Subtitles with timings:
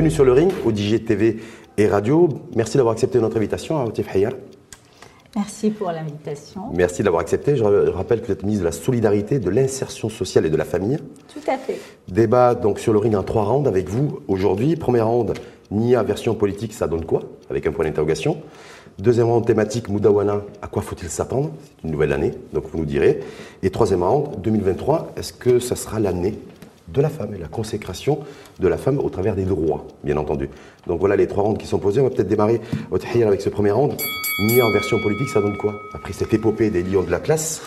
[0.00, 1.36] Bienvenue sur le ring, au TV
[1.76, 2.26] et radio.
[2.56, 4.32] Merci d'avoir accepté notre invitation, Otif Hayar.
[5.36, 6.62] Merci pour l'invitation.
[6.72, 7.54] Merci d'avoir accepté.
[7.54, 10.64] Je rappelle que vous êtes ministre de la Solidarité, de l'Insertion sociale et de la
[10.64, 10.96] Famille.
[11.28, 11.78] Tout à fait.
[12.08, 14.74] Débat donc sur le ring en trois rounds avec vous aujourd'hui.
[14.74, 15.34] Première round,
[15.70, 17.20] NIA version politique, ça donne quoi?
[17.50, 18.38] Avec un point d'interrogation.
[18.98, 21.50] Deuxième round thématique, Moudawana, à quoi faut-il s'attendre?
[21.60, 23.20] C'est une nouvelle année, donc vous nous direz.
[23.62, 26.38] Et troisième round, 2023, est-ce que ça sera l'année
[26.92, 28.20] de la femme et la consécration
[28.58, 30.48] de la femme au travers des droits, bien entendu.
[30.86, 32.00] Donc voilà les trois rounds qui sont posés.
[32.00, 32.60] On va peut-être démarrer
[33.24, 33.94] avec ce premier round.
[34.46, 35.74] Nia en version politique, ça donne quoi?
[35.94, 37.62] Après cette épopée des lions de la classe.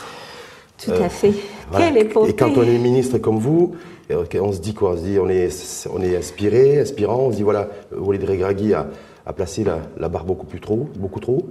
[0.84, 1.34] Tout à fait.
[1.76, 3.76] Quelle épopée Et quand on est ministre comme vous,
[4.10, 4.92] on se dit quoi?
[4.92, 7.28] On se dit, on est, on est inspiré, inspirant.
[7.28, 8.88] On se dit, voilà, Walid Regragui a,
[9.26, 11.48] a placé la, barre beaucoup plus trop, beaucoup trop.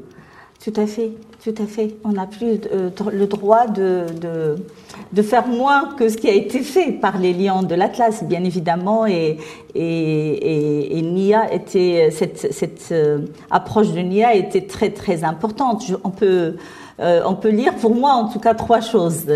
[0.62, 1.10] Tout à fait,
[1.42, 1.96] tout à fait.
[2.04, 4.54] On n'a plus euh, le droit de,
[5.20, 9.04] faire moins que ce qui a été fait par les lions de l'Atlas, bien évidemment.
[9.04, 9.38] Et,
[9.74, 15.82] et, et, NIA était, cette, euh, approche de NIA était très, très importante.
[16.04, 16.54] on, peut,
[17.00, 19.26] euh, on peut lire, pour moi en tout cas, trois choses.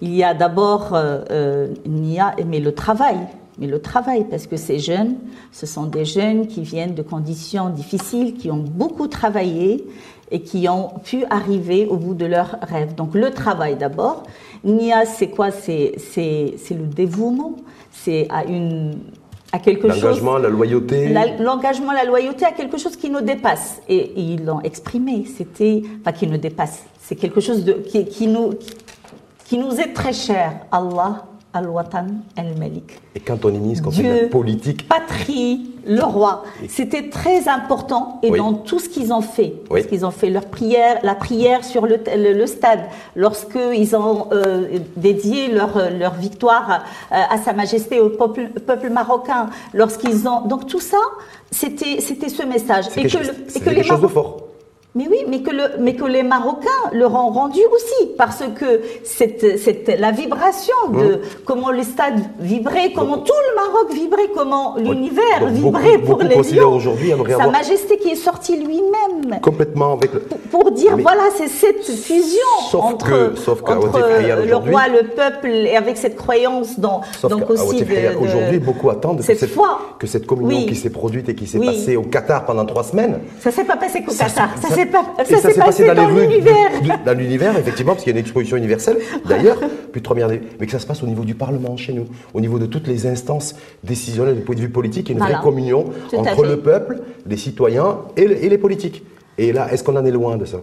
[0.00, 0.96] Il y a d'abord
[1.84, 3.26] NIA, mais le travail
[3.58, 5.16] mais le travail, parce que ces jeunes,
[5.50, 9.82] ce sont des jeunes qui viennent de conditions difficiles, qui ont beaucoup travaillé
[10.30, 12.94] et qui ont pu arriver au bout de leurs rêves.
[12.94, 14.24] Donc le travail d'abord.
[14.64, 15.50] Nia, c'est quoi?
[15.50, 15.92] C'est
[16.70, 17.56] le dévouement,
[17.92, 18.98] c'est à une
[19.52, 20.02] à quelque chose.
[20.02, 21.14] L'engagement, la loyauté.
[21.38, 23.80] L'engagement, la, loyauté à quelque chose qui nous dépasse.
[23.88, 25.24] Et, ils l'ont exprimé.
[25.24, 26.84] C'était, enfin, qui nous dépasse.
[27.00, 28.54] C'est quelque chose de, qui, qui, nous,
[29.44, 30.60] qui nous est très cher.
[30.72, 33.00] Allah Al-Watan El-Malik.
[33.14, 34.88] Et quand on est ministre, quand Dieu, la politique.
[34.88, 36.44] Patrie, le roi.
[36.68, 40.46] C'était très important et dans tout ce qu'ils ont fait, parce qu'ils ont fait leur
[40.46, 42.80] prière, la prière sur le, le, stade,
[43.14, 49.50] lorsqu'ils ont euh, dédié leur, leur victoire euh, à Sa Majesté, au peuple, peuple marocain,
[49.74, 50.42] lorsqu'ils ont.
[50.42, 50.98] Donc tout ça,
[51.50, 52.86] c'était ce message.
[52.96, 54.42] Et que, le, et que les chose de fort.
[54.96, 58.80] Mais oui, mais que, le, mais que les Marocains leur ont rendu aussi, parce que
[59.04, 64.30] cette, cette, la vibration de hein comment le stade vibrait, comment tout le Maroc vibrait,
[64.34, 66.80] comment l'univers vibrait pour les lions.
[67.28, 69.38] Sa Majesté qui est sorti lui-même.
[69.42, 70.12] Complètement avec
[70.50, 76.80] Pour, dire, voilà, c'est cette fusion entre, le roi, le peuple, et avec cette croyance
[76.80, 77.84] dans, donc aussi
[78.18, 79.58] Aujourd'hui, beaucoup attendent cette que, cette,
[79.98, 83.20] que cette communion qui s'est produite et qui s'est passée au Qatar pendant trois semaines.
[83.40, 84.48] Ça s'est pas passé qu'au Qatar.
[84.56, 84.85] Ça, ça
[85.24, 86.70] s'est passé, dans, l'univers.
[87.04, 88.98] Dans l'univers, effectivement, parce qu'il y a une exposition universelle,
[89.28, 89.58] d'ailleurs,
[89.92, 92.40] plus de première, mais que ça se passe au niveau du Parlement chez nous, au
[92.40, 95.32] niveau de toutes les instances décisionnelles du point de vue politique, il y a une
[95.32, 95.86] vraie communion
[96.16, 99.04] entre le peuple, les citoyens et, les politiques.
[99.38, 100.58] Et là, est-ce qu'on en est loin de ça?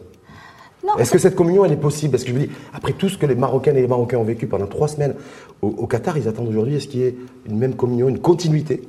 [1.00, 2.12] Est-ce que cette communion, elle est possible?
[2.12, 4.24] Parce que je vous dis, après tout ce que les Marocaines et les Marocains ont
[4.24, 5.16] vécu pendant trois semaines
[5.62, 7.16] au, au Qatar, ils attendent aujourd'hui, est-ce qu'il y ait
[7.48, 8.82] une même communion, une continuité?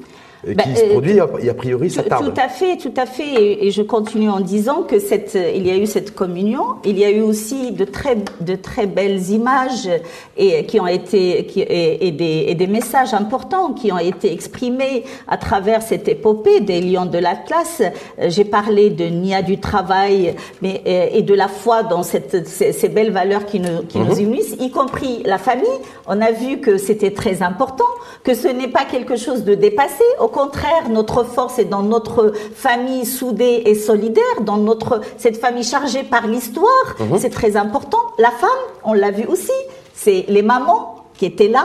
[0.47, 2.33] Qui bah, se euh, produit, et a priori, ça tarde.
[2.33, 3.65] Tout à fait, tout à fait.
[3.67, 7.05] Et, je continue en disant que cette, il y a eu cette communion, il y
[7.05, 9.89] a eu aussi de très, de très belles images
[10.37, 15.05] et, qui ont été, qui, et, des, et des messages importants qui ont été exprimés
[15.27, 17.81] à travers cette épopée des Lions de l'Atlas.
[17.81, 22.89] Euh, j'ai parlé de Nia du travail mais, et de la foi dans cette, ces,
[22.89, 24.21] belles valeurs qui, nous, qui nous mhm.
[24.21, 25.67] unissent, y compris la famille.
[26.07, 27.85] On a vu que c'était très important,
[28.23, 30.05] que ce n'est pas quelque chose de dépassé.
[30.21, 35.65] Au contraire, notre force est dans notre famille soudée et solidaire, dans notre cette famille
[35.65, 36.89] chargée par l'histoire.
[36.99, 37.19] Mhm.
[37.19, 38.03] C'est très important.
[38.19, 39.59] La femme, on l'a vu aussi,
[39.95, 41.65] c'est les mamans qui étaient là,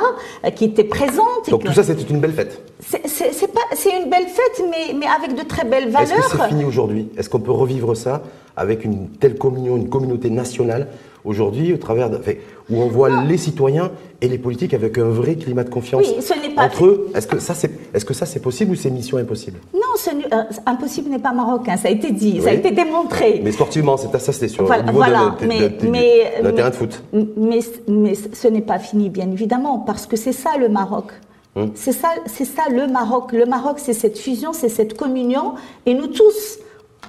[0.56, 1.50] qui étaient présentes.
[1.50, 2.62] Donc tout ça, c'était une belle fête.
[2.80, 6.20] C'est une belle fête, mais, mais avec de très belles valeurs.
[6.20, 7.10] Est-ce que c'est fini aujourd'hui?
[7.18, 8.22] Est-ce qu'on peut revivre ça
[8.56, 10.88] avec une telle communion, une communauté nationale
[11.26, 12.20] aujourd'hui, au travers de,
[12.70, 13.92] où on voit les citoyens
[14.22, 17.10] et les politiques avec un vrai climat de confiance oui, ce pas entre eux.
[17.16, 19.60] Est-ce que ça c'est est-ce que ça c'est possible ou c'est mission impossible?
[19.74, 21.78] Non, ce, euh, impossible n'est pas marocain.
[21.78, 23.42] Ça a été dit, ça a été démontré.
[23.44, 27.04] Mais sportivement, c'est ça, c'était sur le niveau de, mais, mais, terrain de foot.
[27.14, 31.06] Mais, mais ce n'est pas fini, bien évidemment, parce que c'est ça le Maroc.
[31.56, 31.72] Hum.
[31.74, 33.32] C'est ça, c'est ça le Maroc.
[33.32, 35.56] Le Maroc, c'est cette fusion, c'est cette communion,
[35.86, 36.60] et nous tous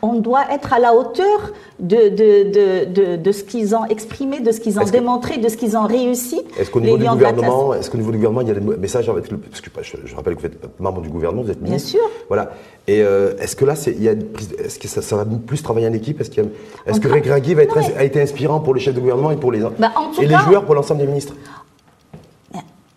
[0.03, 4.61] on doit être à la hauteur de, de, de, ce qu'ils ont exprimé, de ce
[4.61, 6.41] qu'ils ont démontré, de ce qu'ils ont réussi.
[6.59, 9.09] Est-ce qu'au niveau, du gouvernement, est-ce qu'au niveau du gouvernement, il y a des messages
[9.09, 9.71] avec le, parce que
[10.05, 11.93] je, rappelle que vous êtes membre du gouvernement, vous êtes ministre.
[11.93, 12.11] Bien sûr.
[12.29, 12.51] Voilà.
[12.87, 15.93] Et euh, est-ce que là, il y a est-ce que ça, va plus travailler en
[15.93, 16.21] équipe?
[16.21, 16.31] Est-ce,
[16.87, 19.53] est-ce que Greg va être, a été inspirant pour le chef de gouvernement et pour
[19.53, 21.35] les, bah, et les joueurs pour l'ensemble des ministres?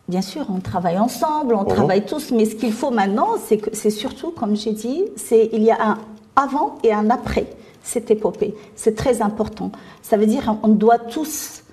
[0.10, 3.70] Bien sûr, on travaille ensemble, on travaille tous, mais ce qu'il faut maintenant, c'est que
[3.72, 5.98] c'est surtout, comme j'ai dit, c'est il y a un
[6.36, 7.48] avant et un après
[7.84, 8.56] cette épopée.
[8.76, 9.72] C'est très important.
[10.02, 11.64] Ça veut dire qu'on doit tous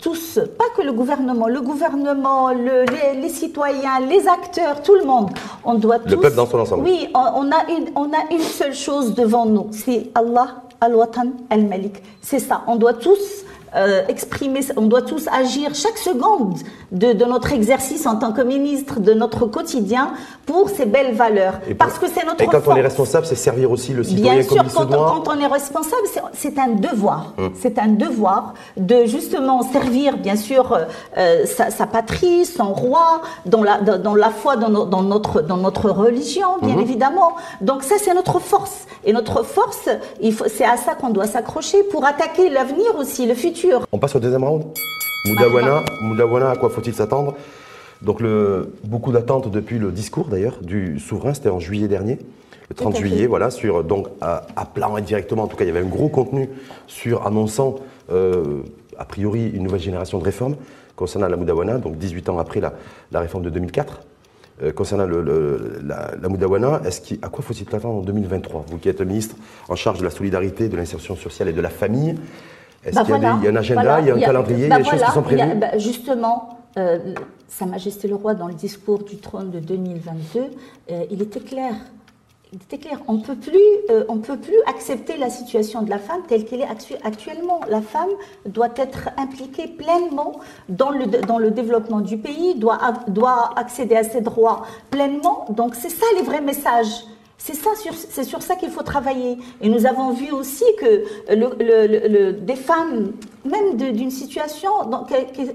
[0.00, 5.30] tous, pas que le gouvernement, le gouvernement, les, citoyens, les acteurs, tout le monde,
[5.64, 6.10] on doit tous...
[6.10, 6.84] Le peuple dans son ensemble.
[6.84, 12.02] Oui, on, a, une, on a une seule chose devant nous, c'est Allah, Al-Watan, Al-Malik.
[12.20, 13.44] C'est ça, on doit tous
[13.76, 16.58] euh, exprimer, on doit tous agir chaque seconde
[16.92, 20.12] de, notre exercice en tant que ministre, de notre quotidien,
[20.46, 21.54] pour ces belles valeurs.
[21.78, 24.44] Parce que c'est notre Et quand on est responsable, c'est servir aussi le citoyen Bien
[24.44, 27.34] comme sûr, quand, quand, on est responsable, c'est un devoir.
[27.38, 27.52] Hum.
[27.60, 30.84] C'est un devoir de justement servir, bien sûr, euh,
[31.18, 36.58] euh, sa, patrie, son roi, dans la, dans, la foi, dans, notre, dans notre religion,
[36.62, 36.80] bien hum.
[36.80, 37.34] évidemment.
[37.60, 38.86] Donc ça, c'est notre force.
[39.04, 39.88] Et notre force,
[40.46, 43.63] c'est à ça qu'on doit s'accrocher pour attaquer l'avenir aussi, le futur.
[43.92, 44.64] On passe au deuxième round.
[45.26, 47.34] Moudawana, Moudawana, à quoi faut-il s'attendre?
[48.02, 52.18] Donc le, beaucoup d'attentes depuis le discours d'ailleurs du souverain, c'était en juillet dernier,
[52.68, 54.42] le 30 juillet, voilà, sur donc à,
[54.74, 56.50] plan indirectement, en tout cas il y avait un gros contenu
[56.86, 57.76] sur annonçant
[58.12, 58.62] euh,
[58.98, 60.56] a priori une nouvelle génération de réformes
[60.96, 62.72] concernant la Moudawana, donc 18 ans après la,
[63.20, 64.00] réforme de 2004.
[64.62, 66.80] Euh, concernant le, la, la, Moudawana,
[67.22, 69.34] à quoi faut-il s'attendre en 2023 Vous qui êtes ministre
[69.68, 72.14] en charge de la solidarité, de l'insertion sociale et de la famille,
[72.86, 74.78] est-ce bah qu'il y, a un agenda, il y a un calendrier, il y a,
[74.78, 76.98] des choses qui sont prévues bah, Justement, euh,
[77.48, 80.40] Sa Majesté le Roi, dans le discours du trône de 2022,
[80.90, 81.74] euh, il était clair.
[82.52, 83.00] Il était clair.
[83.08, 83.58] On peut plus,
[83.90, 86.68] euh, on peut plus accepter la situation de la femme telle qu'elle est
[87.02, 87.60] actuellement.
[87.68, 88.10] La femme
[88.46, 90.38] doit être impliquée pleinement
[90.68, 92.78] dans le, dans le développement du pays, doit,
[93.08, 95.46] doit accéder à ses droits pleinement.
[95.50, 97.04] Donc c'est ça les vrais messages.
[97.36, 97.70] C'est ça,
[98.10, 99.38] c'est sur ça qu'il faut travailler.
[99.60, 103.12] Et nous avons vu aussi que le, des femmes,
[103.44, 104.70] même d'une situation,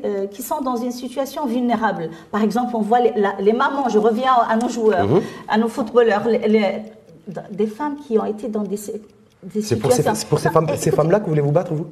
[0.06, 2.10] euh, qui, sont dans une situation vulnérable.
[2.32, 5.22] Par exemple, on voit les, mamans, je reviens à nos joueurs, mhm.
[5.48, 6.24] à nos footballeurs,
[7.52, 8.78] des femmes qui ont été dans des
[9.62, 11.88] c'est pour, ces, pour ces, femmes, ces femmes-là que vous voulez vous battre, vous,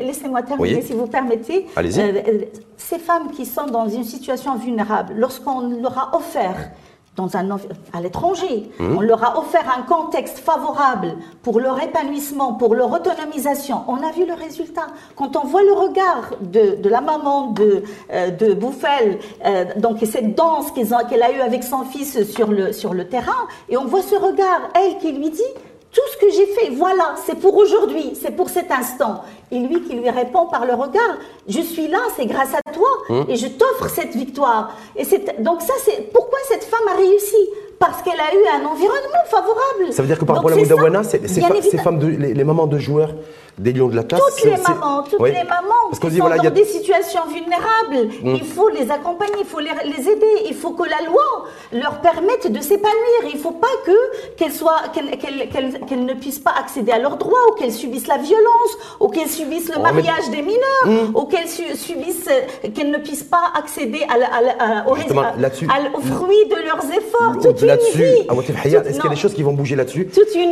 [0.00, 1.66] Laissez-moi terminer, si vous permettez.
[1.76, 2.00] Allez-y.
[2.00, 2.44] Euh,
[2.78, 6.70] ces femmes qui sont dans une situation vulnérable, lorsqu'on leur a offert
[7.16, 7.48] dans un,
[7.92, 8.70] à l'étranger.
[8.78, 8.96] Mmh.
[8.96, 13.82] On leur a offert un contexte favorable pour leur épanouissement, pour leur autonomisation.
[13.88, 14.86] On a vu le résultat.
[15.16, 19.98] Quand on voit le regard de, de la maman de, euh, de Bouffel, euh, donc
[20.04, 23.84] cette danse qu'elle a eue avec son fils sur le, sur le terrain, et on
[23.84, 25.42] voit ce regard, elle qui lui dit
[25.92, 29.24] tout ce que j'ai fait, voilà, c'est pour aujourd'hui, c'est pour cet instant.
[29.50, 32.88] Et lui qui lui répond par le regard, je suis là, c'est grâce à toi,
[33.08, 33.24] hum.
[33.28, 34.76] et je t'offre cette victoire.
[34.94, 35.04] Et
[35.40, 37.36] donc ça, c'est pourquoi cette femme a réussi?
[37.80, 39.92] Parce qu'elle a eu un environnement favorable.
[39.92, 41.18] Ça veut dire que par rapport à la Moudawana, ces,
[41.78, 43.14] femmes, les, mamans de joueurs
[43.60, 44.20] des Lions de la Classe.
[44.20, 48.10] Toutes les mamans, toutes les mamans Parce qui sont dans des situations vulnérables.
[48.24, 48.34] Hum.
[48.34, 52.50] Il faut les accompagner, il faut les, aider, il faut que la loi leur permette
[52.50, 53.20] de s'épanouir.
[53.28, 57.38] Il ne faut pas que qu'elles soient, qu'elles, ne puissent pas accéder à leurs droits,
[57.50, 61.12] ou qu'elles subissent la violence, ou qu'elles subissent le oh, mariage des mineurs, hum.
[61.14, 62.30] ou qu'elles subissent,
[62.74, 69.06] qu'elles ne puissent pas accéder à, au, fruit de leurs efforts là-dessus, est-ce qu'il y
[69.06, 70.08] a des choses qui vont bouger là-dessus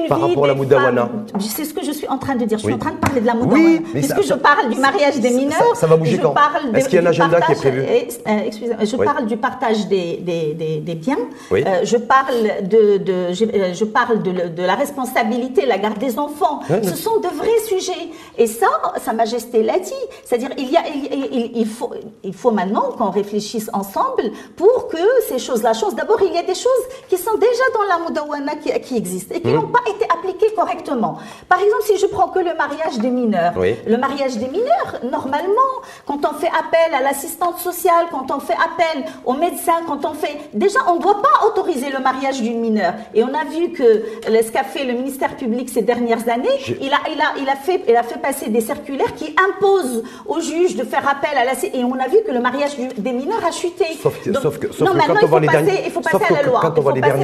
[0.08, 1.10] par rapport à la Moudawana
[1.40, 2.58] C'est ce que je suis en train de dire.
[2.58, 3.64] Je suis en train de parler de la Moudawana.
[3.64, 5.74] Oui, Puisque je parle du mariage des mineurs.
[5.74, 6.34] Ça, va bouger quand
[6.74, 9.86] Est-ce qu'il y a un agenda qui est prévu euh, Excusez-moi, je parle du partage
[9.88, 11.18] des, des, biens.
[11.52, 16.60] Euh, je parle de, de je, euh, parle de, la responsabilité, la garde des enfants.
[16.68, 18.08] Ce sont de vrais sujets.
[18.36, 18.68] Et ça,
[19.04, 19.92] Sa Majesté l'a dit.
[20.24, 25.38] C'est-à-dire, il, y a, il, faut, il faut maintenant qu'on réfléchisse ensemble pour que ces
[25.38, 25.94] choses-là changent.
[25.94, 29.34] D'abord, il y a des choses qui sont déjà dans la Moudawana qui, qui existent
[29.34, 29.54] et qui mmh.
[29.54, 31.18] n'ont pas été appliquées correctement.
[31.48, 33.52] Par exemple, si je prends que le mariage des mineurs,
[33.86, 35.72] le mariage des mineurs, normalement,
[36.06, 40.14] quand on fait appel à l'assistante sociale, quand on fait appel au médecin, quand on
[40.14, 40.36] fait...
[40.54, 42.94] Déjà, on ne doit pas autoriser le mariage d'une mineure.
[43.14, 46.48] Et on a vu que ce qu'a fait le ministère public ces dernières années,
[46.80, 50.02] il, a, il, a, il, a fait, il a fait passer des circulaires qui imposent
[50.26, 51.52] aux juges de faire appel à la...
[51.74, 53.84] Et on a vu que le mariage des mineurs a chuté.
[54.00, 56.60] Sauf, que, non, maintenant, il faut, passer, il faut passer à la loi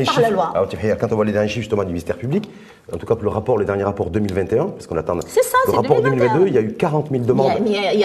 [0.04, 2.48] chiffres, quand on voit les derniers chiffres justement du ministère public,
[2.92, 5.72] en tout cas pour le rapport, le dernier rapport 2021, parce qu'on attend ça, le
[5.72, 7.52] rapport 2022, il y a eu 40 000 demandes.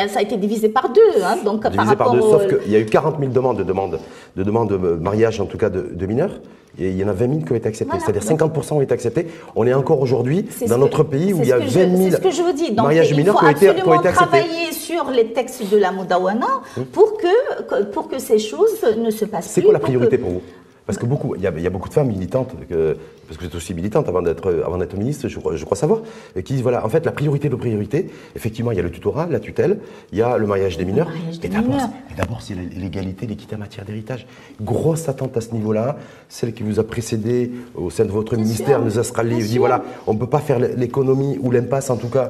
[0.08, 2.80] ça a été divisé par deux, hein, donc divisé par, deux, sauf qu'il y a
[2.80, 4.00] eu 40 000 demandes de demandes
[4.36, 6.40] de, demandes de mariage, en tout cas de, mineurs.
[6.78, 8.94] Et il y en a 20 000 qui ont été acceptées, c'est-à-dire 50% ont été
[8.94, 9.28] acceptés.
[9.56, 13.38] On est encore aujourd'hui dans notre pays où il y a 20 000 mariages mineurs
[13.38, 14.40] qui ont été, qui ont été acceptés.
[14.40, 16.46] travailler sur les textes de la Modawana
[16.78, 16.86] hum.
[16.86, 19.56] pour que, pour que ces choses ne se passent plus.
[19.56, 20.42] C'est quoi la priorité pour vous?
[20.86, 22.50] Parce que beaucoup, il y, a, beaucoup de femmes militantes
[23.30, 26.02] parce que vous êtes aussi militante avant d'être avant d'être ministre, je, je, crois savoir,
[26.44, 29.28] qui disent voilà, en fait, la priorité de priorité, effectivement, il y a le tutorat,
[29.30, 29.78] la tutelle,
[30.12, 31.10] il y a le mariage des mineurs.
[31.44, 34.26] et d'abord, c'est l'égalité, l'équité en matière d'héritage.
[34.60, 35.98] Grosse attente à ce niveau-là.
[36.28, 40.16] Celle qui vous a précédé au sein de votre ministère, nous a dit voilà, on
[40.16, 42.30] ne peut pas faire l'économie ou l'impasse, en tout cas,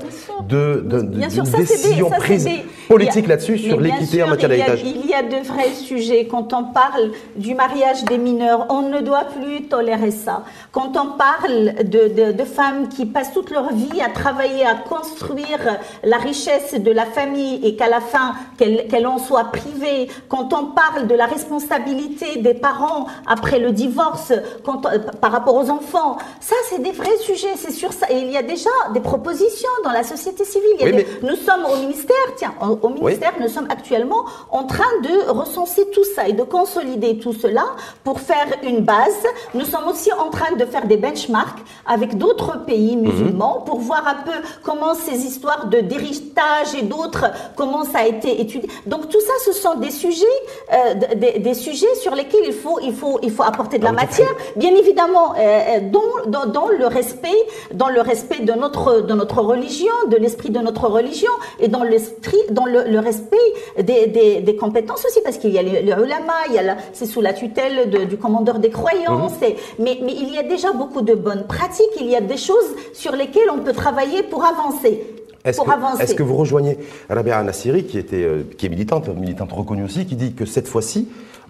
[0.50, 2.46] de, de, de, décision prise
[2.89, 4.82] politique là-dessus sur l'équité en matière d'héritage.
[4.84, 6.25] Il y a de vrais sujets.
[6.25, 10.44] Quand on parle du mariage des mineurs, on ne doit plus tolérer ça.
[10.74, 15.60] Quand on parle de, de femmes qui passent toute leur vie à travailler, à construire
[16.03, 20.67] la richesse de la famille et qu'à la fin, qu'elle en soit privée, quand on
[20.67, 24.81] parle de la responsabilité des parents après le divorce quand,
[25.22, 28.08] par rapport aux enfants, ça, c'est des vrais sujets, c'est sur ça.
[28.10, 31.05] Et il y a déjà des propositions dans la société civile.
[31.22, 36.03] Nous sommes au ministère, tiens, au, ministère, nous sommes actuellement en train de recenser tout
[36.15, 37.65] ça et de consolider tout cela
[38.03, 39.24] pour faire une base.
[39.53, 43.03] Nous sommes aussi en train de faire des benchmarks avec d'autres pays mhm.
[43.03, 48.05] musulmans pour voir un peu comment ces histoires de d'héritage et d'autres, comment ça a
[48.05, 48.69] été étudié.
[48.86, 50.25] Donc tout ça, ce sont des sujets,
[50.74, 50.93] euh,
[51.39, 54.29] des, sujets sur lesquels il faut, il faut, il faut apporter de la ah, matière,
[54.55, 55.79] bien évidemment, euh, euh,
[56.27, 57.27] dans, dans, le respect,
[57.74, 61.83] dans le respect de notre, de notre religion, de l'esprit de notre religion et dans
[61.83, 63.38] l'esprit, dans le, respect
[63.81, 67.05] des, des, compétences aussi, parce qu'il y a les, les ulama, il y a c'est
[67.05, 69.55] sous la tutelle de, du commandeur des croyants, mhm.
[69.79, 72.76] mais, mais il y a déjà beaucoup de bonnes pratiques, il y a des choses
[72.94, 75.04] sur lesquelles on peut travailler pour avancer.
[75.46, 76.78] Est-ce que, est que, vous rejoignez
[77.10, 80.68] Rabia Nassiri, qui, était, euh, qui est militante, militante reconnue aussi, qui dit que cette
[80.68, 81.08] fois-ci,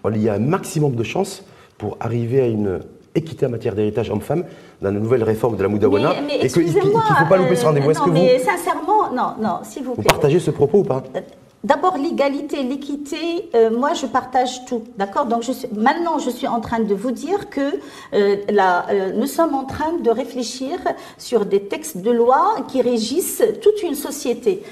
[0.07, 1.43] il y a un maximum de chances
[1.77, 2.81] pour arriver à une
[3.15, 4.43] équité en matière d'héritage homme-femme
[4.81, 7.91] dans la nouvelle réforme de la Moudawana et qu'il ne faut pas louper ce rendez-vous.
[7.91, 10.03] Est-ce que mais sincèrement, non, non, s'il vous plaît.
[10.03, 11.03] Vous partagez ce propos ou pas?
[11.15, 11.21] Euh,
[11.61, 15.25] D'abord, l'égalité, l'équité, euh, moi je partage tout, d'accord?
[15.25, 15.43] Donc
[15.75, 17.59] maintenant je suis en train de vous dire que
[18.13, 20.79] euh, euh, nous sommes en train de réfléchir
[21.17, 24.63] sur des textes de loi qui régissent toute une société.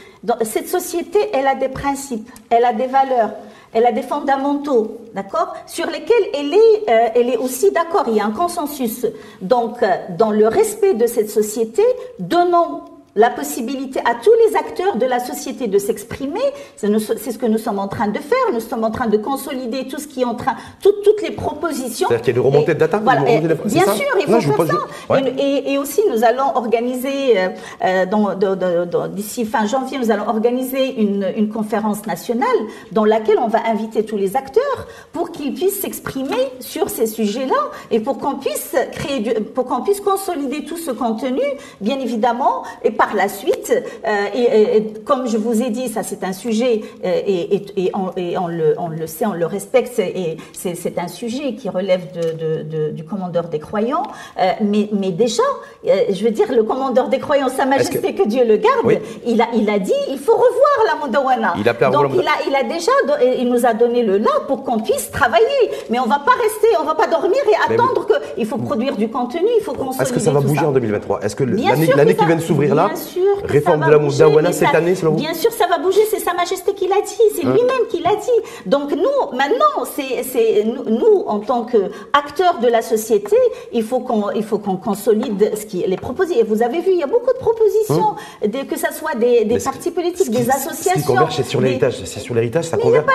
[0.43, 3.31] cette société, elle a des principes, elle a des valeurs,
[3.73, 5.55] elle a des fondamentaux, d'accord?
[5.65, 9.05] Sur lesquels elle est, elle est aussi d'accord, il y a un consensus.
[9.41, 9.83] Donc,
[10.17, 11.83] dans le respect de cette société,
[12.17, 16.39] donnons la possibilité à tous les acteurs de la société de s'exprimer.
[16.75, 18.37] C'est ce que nous sommes en train de faire.
[18.53, 21.31] Nous sommes en train de consolider tout ce qui est en train, toutes, toutes les
[21.31, 22.07] propositions.
[22.07, 25.19] C'est-à-dire qu'il y a une remontée de data Bien sûr, il faut faire ça.
[25.65, 27.49] Et, aussi, nous allons organiser, euh,
[27.83, 32.47] euh d'ici fin janvier, nous allons organiser une, une conférence nationale
[32.91, 37.71] dans laquelle on va inviter tous les acteurs pour qu'ils puissent s'exprimer sur ces sujets-là
[37.89, 41.41] et pour qu'on puisse créer, du, pour qu'on puisse consolider tout ce contenu,
[41.81, 43.73] bien évidemment, et par par la suite,
[44.05, 48.11] euh, et, comme je vous ai dit, ça c'est un sujet, euh, et, et, on,
[48.43, 52.63] on, le, on, le, sait, on le respecte, et c'est un sujet qui relève de,
[52.63, 54.03] de, du commandeur des croyants,
[54.39, 55.43] euh, mais, mais, déjà,
[55.85, 58.27] je veux dire, le commandeur des croyants, Sa Majesté, que...
[58.27, 61.53] Dieu le garde, il, a, il a dit, il faut revoir la Mondawana.
[61.57, 62.91] Il Donc il a, il a déjà,
[63.37, 66.67] il nous a donné le là pour qu'on puisse travailler, mais on va pas rester,
[66.79, 70.03] on va pas dormir et attendre que, il faut produire du contenu, il faut consolider
[70.03, 72.89] Est-ce que ça va bouger en 2023 Est-ce que l'année qui vient de s'ouvrir là,
[72.95, 73.21] sûr.
[73.43, 75.19] Réforme de la Moudawana cette année, selon vous?
[75.19, 76.01] Bien sûr, ça va bouger.
[76.09, 77.35] C'est Sa Majesté qui l'a dit.
[77.35, 77.53] C'est hein?
[77.53, 78.65] lui-même qui l'a dit.
[78.65, 83.35] Donc nous, maintenant, c'est nous, en tant qu'acteurs de la société,
[83.71, 86.41] il faut qu'on il faut qu'on consolide ce qui les propositions.
[86.41, 88.65] Et vous avez vu, il y a beaucoup de propositions, hein?
[88.69, 90.66] que ce soit des, des partis politiques, des associations.
[90.73, 92.01] Ce qui converge, c'est sur l'héritage.
[92.05, 93.05] C'est sur l'héritage, ça converge.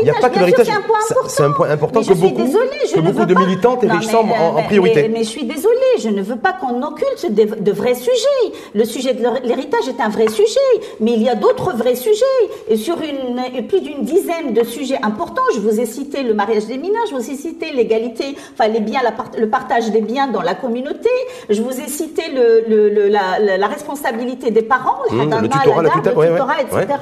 [0.00, 0.66] Il n'y a pas que l'héritage.
[0.66, 1.28] C'est un point important.
[1.28, 5.08] C'est un point important que beaucoup, que beaucoup de militantes et en, priorité.
[5.08, 8.52] Mais, je suis désolée, je ne veux pas qu'on occulte de vrais sujets.
[8.74, 10.60] Le sujet de l'héritage est un vrai sujet,
[11.00, 12.24] mais il y a d'autres vrais sujets.
[12.68, 16.66] Et sur une, plus d'une dizaine de sujets importants, je vous ai cité le mariage
[16.66, 19.00] des mineurs, je vous ai cité l'égalité, enfin les biens,
[19.38, 21.10] le partage des biens dans la communauté,
[21.48, 26.98] je vous ai cité le, la, responsabilité des parents, mmh, le tutorat, la tutorat, etc.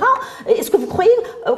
[0.46, 1.10] Est-ce que vous croyez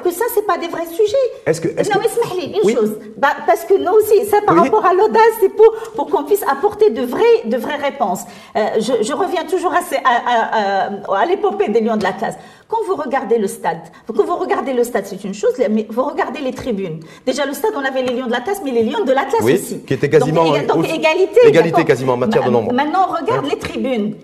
[0.02, 2.98] que ça, c'est pas des vrais sujets que, Non, mais une chose.
[3.16, 6.42] Bah, parce que nous aussi, ça par rapport à l'audace, c'est pour, pour qu'on puisse
[6.42, 8.20] apporter de vraies, de vraies réponses.
[8.56, 12.36] Euh, je, reviens toujours à, à, à l'épopée des Lions de la classe.
[12.68, 16.04] Quand vous regardez le stade, quand vous regardez le stade, c'est une chose, mais vous
[16.04, 17.00] regardez les tribunes.
[17.26, 19.24] Déjà, le stade, on avait les Lions de la classe, mais les Lions de la
[19.24, 19.82] classe oui, aussi.
[19.84, 20.44] qui étaient quasiment...
[20.44, 21.40] Donc, égalité.
[21.46, 22.72] Égalité quasiment en matière de nombre.
[22.72, 24.14] Maintenant, on regarde hein les tribunes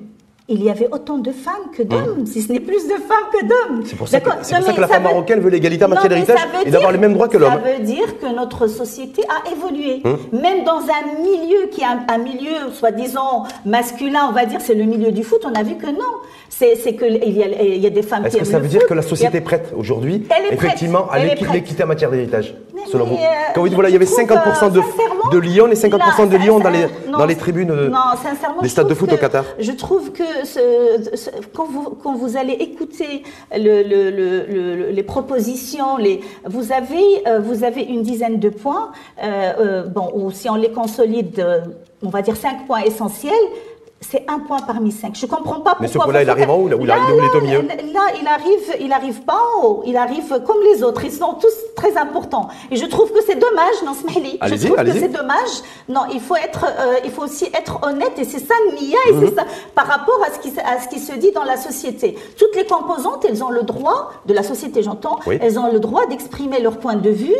[0.50, 3.44] il y avait autant de femmes que d'hommes, si ce n'est plus de femmes que
[3.44, 3.82] d'hommes.
[3.84, 6.96] C'est pour ça que, la femme marocaine veut l'égalité en matière d'héritage et d'avoir les
[6.96, 7.52] mêmes droits que l'homme.
[7.52, 10.00] Ça veut dire que notre société a évolué.
[10.04, 10.16] Hum.
[10.32, 14.84] Même dans un milieu qui est un, milieu, soi-disant, masculin, on va dire, c'est le
[14.84, 16.16] milieu du foot, on a vu que non.
[16.48, 19.02] C'est qu'il y, a, y a des femmes Est-ce que ça veut dire que la
[19.02, 22.54] société est prête aujourd'hui, effectivement, à l'équité en matière d'héritage
[22.90, 23.18] selon vous
[23.54, 24.80] Quand vous dites, voilà, il y avait 50% de,
[25.30, 27.92] de Lyon et 50% de Lyon dans les, dans les tribunes
[28.62, 30.24] des stades de foot au Qatar Je trouve que
[31.54, 38.92] quand, vous, allez écouter le, le, les propositions, les, vous, avez, une dizaine de points,
[39.94, 41.44] bon, ou si on les consolide,
[42.02, 43.32] on va dire cinq points essentiels
[44.00, 45.16] c'est un point parmi cinq.
[45.16, 45.76] Je comprends pas pourquoi.
[45.80, 48.28] Mais ce point-là, il arrive en haut, là, où il est au milieu Là, il
[48.28, 49.82] arrive, il arrive pas en haut.
[49.86, 51.04] Il arrive comme les autres.
[51.04, 52.48] Ils sont tous très importants.
[52.70, 54.38] Et je trouve que c'est dommage, non, Smahli.
[54.42, 55.62] Je trouve que c'est dommage.
[55.88, 58.12] Non, il faut être, euh, il faut aussi être honnête.
[58.18, 59.34] Et c'est ça, Nia, et c'est mhm.
[59.34, 62.16] ça, par rapport à ce, qui, à ce qui se dit dans la société.
[62.38, 66.06] Toutes les composantes, elles ont le droit, de la société, j'entends, elles ont le droit
[66.06, 67.34] d'exprimer leur point de vue.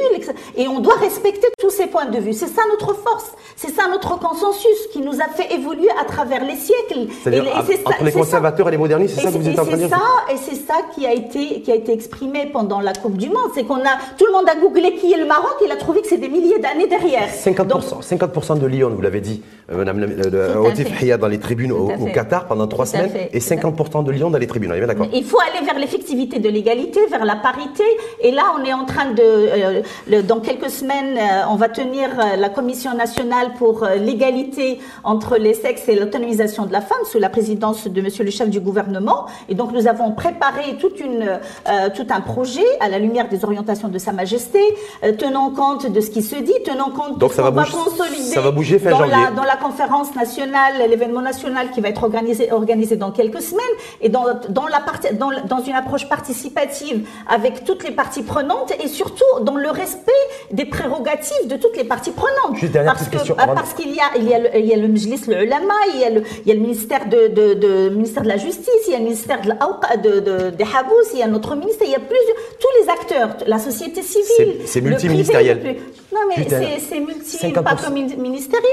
[0.56, 2.32] Et on doit respecter tous ces points de vue.
[2.32, 3.30] C'est ça notre force.
[3.56, 7.12] C'est ça notre consensus qui nous a fait évoluer à travers les siècles.
[7.22, 7.44] C'est-à-dire
[7.84, 9.88] entre les conservateurs et les modernistes, c'est ça que vous êtes en train de dire
[9.90, 13.28] ça, Et c'est ça qui a, été, qui a été exprimé pendant la Coupe du
[13.28, 13.50] Monde.
[13.54, 16.02] C'est qu'on a, tout le monde a googlé qui est le Maroc, il a trouvé
[16.02, 17.28] que c'est des milliers d'années derrière.
[17.28, 22.46] 50%, 50 de Lyon, vous l'avez dit, euh, Madame euh, dans les tribunes au, Qatar
[22.46, 24.70] pendant trois semaines, et 50% de Lyon dans les tribunes.
[24.72, 27.84] On est bien d'accord Il faut aller vers l'effectivité de l'égalité, vers la parité.
[28.20, 31.18] Et là, on est en train de, euh, dans quelques semaines,
[31.50, 35.94] on va tenir la Commission nationale pour l'égalité entre les sexes et
[36.38, 39.26] de la femme sous la présidence de Monsieur le chef du gouvernement.
[39.48, 41.22] Et donc nous avons préparé toute une,
[41.68, 44.60] euh, tout un projet à la lumière des orientations de Sa Majesté,
[45.04, 47.64] euh, tenant compte de ce qui se dit, tenant compte donc de ce qu'on va
[47.64, 49.12] consolider ça va bouger fin dans, janvier.
[49.12, 53.64] La, dans la conférence nationale, l'événement national qui va être organisé, organisé dans quelques semaines,
[54.00, 58.72] et dans, dans, la partie, dans, dans une approche participative avec toutes les parties prenantes
[58.82, 60.12] et surtout dans le respect
[60.52, 62.56] des prérogatives de toutes les parties prenantes.
[62.56, 63.34] Juste dernière parce question.
[63.36, 65.74] parce qu'il y a, il y a le, il y a le Mjlis, le ulama,
[65.94, 68.36] il y a le, il y a le ministère de, de, de, ministère de la
[68.36, 71.26] Justice, il y a le ministère de, la, de, de, des Habous, il y a
[71.26, 74.62] notre ministère, il y a plusieurs, tous les acteurs, la société civile.
[74.66, 75.76] C'est multiministériel.
[76.12, 76.46] Non, mais
[76.78, 78.68] c'est multi, pas comme ministériel.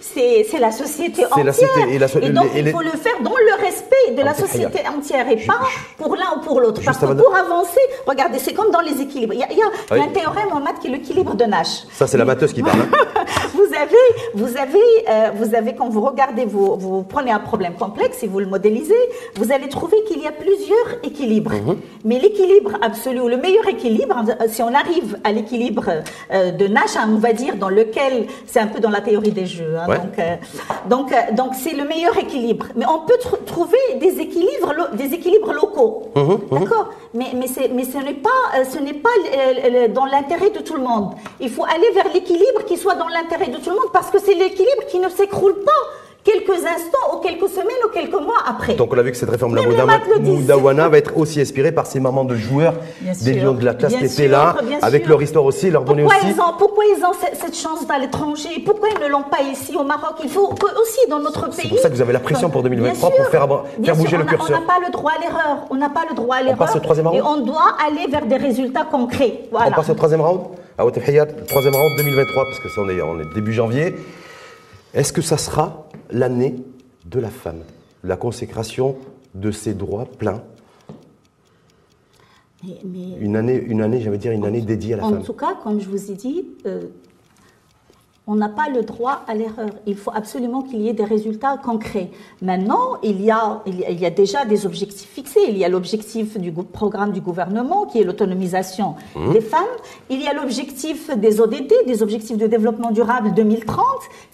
[0.00, 1.44] C'est la société entière.
[1.44, 4.34] La société, et, la, et, donc, il faut le faire dans le respect de la
[4.34, 5.60] société entière et pas
[5.96, 6.80] pour l'un ou pour l'autre.
[6.84, 9.34] Parce que pour avancer, regardez, c'est comme dans les équilibres.
[9.34, 11.84] Il y a, il y a un théorème en maths qui est l'équilibre de Nash.
[11.92, 12.80] Ça, c'est la matheuse qui parle.
[12.80, 13.24] Hein.
[13.54, 13.96] vous avez,
[14.34, 14.78] vous avez,
[15.08, 18.46] euh, vous avez, quand vous regardez, vous, vous prenez un problème complexe et vous le
[18.46, 18.94] modélisez,
[19.36, 21.52] vous allez trouver qu'il y a plusieurs équilibres.
[21.52, 21.76] Mhm.
[22.04, 26.02] Mais l'équilibre absolu, ou le meilleur équilibre, euh, si on arrive à l'équilibre
[26.32, 29.30] euh, de Nash, hein, on va dire, dans lequel, c'est un peu dans la théorie
[29.30, 29.86] des jeux, hein,
[30.88, 32.66] donc, donc, donc c'est le meilleur équilibre.
[32.76, 36.58] Mais on peut trouver des équilibres, des équilibres locaux, mhm, mhm.
[36.60, 36.90] d'accord?
[37.14, 39.10] Mais, mais, mais ce n'est pas, ce n'est pas
[39.94, 41.12] dans l'intérêt de tout le monde.
[41.40, 44.18] Il faut aller vers l'équilibre qui soit dans l'intérêt de tout le monde parce que
[44.18, 45.82] c'est l'équilibre qui ne s'écroule pas
[46.24, 48.74] quelques instants ou quelques semaines ou quelques mois après.
[48.74, 51.86] Donc on a vu que cette réforme de la Moudawana va être aussi inspirée par
[51.86, 52.74] ces mamans de joueurs
[53.22, 56.26] des Lions de la classe qui étaient là, avec leur histoire aussi, leur pourquoi aussi.
[56.28, 58.62] Ils ont, pourquoi ils ont cette, chance à l'étranger?
[58.64, 60.16] Pourquoi ils ne l'ont pas ici au Maroc?
[60.22, 61.56] Il faut aussi dans notre pays.
[61.62, 63.48] C'est pour ça que vous avez la pression pour 2023 pour faire,
[63.84, 64.56] faire bouger le curseur.
[64.56, 65.66] On n'a pas le droit à l'erreur.
[65.70, 66.56] On n'a pas le droit à l'erreur.
[66.60, 67.18] On passe au troisième round.
[67.18, 69.40] Et on doit aller vers des résultats concrets.
[69.50, 69.68] Voilà.
[69.68, 70.40] On passe au troisième round.
[70.78, 73.94] À troisième round 2023, parce que ça on est, on est début janvier.
[74.94, 75.81] Est-ce que ça sera
[76.12, 76.54] l'année
[77.06, 77.62] de la femme,
[78.04, 78.96] la consécration
[79.34, 80.42] de ses droits pleins.
[83.20, 85.18] une année, une année, j'allais dire une année dédiée à la femme.
[85.18, 86.82] En tout cas, comme je vous ai dit, euh,
[88.28, 89.70] on n'a pas le droit à l'erreur.
[89.84, 92.10] Il faut absolument qu'il y ait des résultats concrets.
[92.40, 95.40] Maintenant, il y a, il y a déjà des objectifs fixés.
[95.48, 99.32] Il y a l'objectif du programme du gouvernement, qui est l'autonomisation mmh.
[99.32, 99.62] des femmes.
[100.08, 103.84] Il y a l'objectif des ODD, des objectifs de développement durable 2030,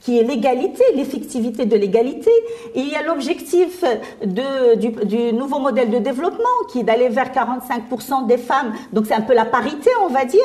[0.03, 2.31] qui est l'égalité, l'effectivité de l'égalité.
[2.75, 3.85] Il y a l'objectif
[4.23, 8.75] du, du, nouveau modèle de développement, qui est d'aller vers 45% des femmes.
[8.93, 10.41] Donc c'est un peu la parité, on va dire.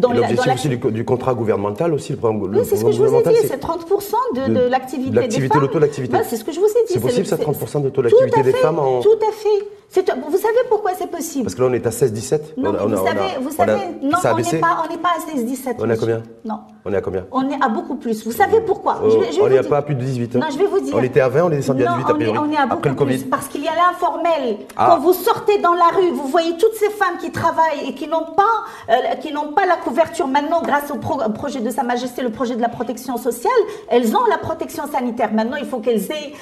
[0.00, 3.48] L'objectif aussi du, contrat gouvernemental aussi, le programme c'est ce que je vous ai dit,
[3.48, 5.22] c'est 30% de, de, l'activité des femmes.
[5.22, 6.18] L'activité, l'activité.
[6.28, 6.94] c'est ce que je vous ai dit.
[6.94, 9.00] C'est possible, ça, 30% de l'activité des femmes en...
[9.00, 9.66] Tout à fait.
[9.90, 11.44] Vous savez pourquoi c'est possible?
[11.44, 14.60] Parce que là, on est à 16-17 Non, vous savez, vous savez non, on n'est
[14.60, 15.76] pas, pas à 16-17.
[15.78, 16.22] On est à combien?
[16.44, 16.60] Non.
[16.84, 17.26] On est à combien?
[17.32, 18.22] On est à beaucoup plus.
[18.24, 19.00] Vous savez pourquoi?
[19.08, 20.36] Je vais, je On n'est pas à plus de 18.
[20.36, 20.40] Hein.
[20.40, 20.94] Non, je vais vous dire.
[20.94, 22.38] On était à 20, on est descendu à 18 à priori.
[22.38, 23.18] On est à beaucoup Après le Covid.
[23.18, 23.30] plus.
[23.30, 24.58] Parce qu'il y a l'informel.
[24.76, 24.88] Ah.
[24.90, 28.08] Quand vous sortez dans la rue, vous voyez toutes ces femmes qui travaillent et qui
[28.08, 28.42] n'ont pas,
[28.90, 30.96] euh, qui n'ont pas la couverture maintenant grâce au
[31.30, 33.52] projet de Sa Majesté, le projet de la protection sociale.
[33.88, 35.32] Elles ont la protection sanitaire.
[35.32, 36.32] Maintenant, il faut qu'elles aient,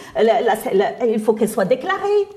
[1.07, 2.29] il faut qu'elles soient déclarées.